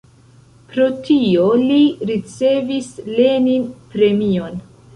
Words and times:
Pro 0.71 0.87
tio 1.09 1.43
li 1.67 1.83
ricevis 2.13 2.89
Lenin-premion. 3.13 4.61